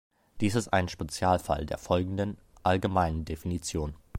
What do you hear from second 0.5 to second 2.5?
ist ein Spezialfall der folgenden,